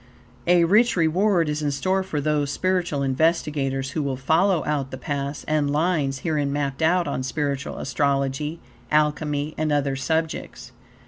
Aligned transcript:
A 0.47 0.63
rich 0.63 0.95
reward 0.97 1.47
is 1.47 1.61
in 1.61 1.69
store 1.69 2.01
for 2.01 2.19
those 2.19 2.49
spiritual 2.49 3.03
investigators 3.03 3.91
who 3.91 4.01
will 4.01 4.17
follow 4.17 4.65
out 4.65 4.89
the 4.89 4.97
paths 4.97 5.43
and 5.47 5.69
lines 5.69 6.21
herein 6.21 6.51
mapped 6.51 6.81
out 6.81 7.07
on 7.07 7.21
Spiritual 7.21 7.77
Astrology, 7.77 8.59
Alchemy, 8.89 9.53
and 9.59 9.71
other 9.71 9.95
subjects. 9.95 10.71